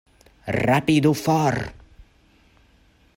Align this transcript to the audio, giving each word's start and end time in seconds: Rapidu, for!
Rapidu, 0.67 1.11
for! 1.13 1.55